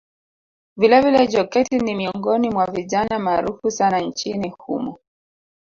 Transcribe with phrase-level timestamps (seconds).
[0.77, 4.97] Vilevile Joketi ni miongoni mwa vijana maarufu sana nchini humo